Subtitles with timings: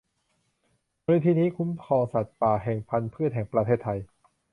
[1.03, 3.99] มูลนิธิคุ้มครองสัตว์ป่าและพรรณพืชแห่งประเทศไทย